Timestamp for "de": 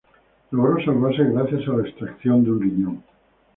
2.43-2.51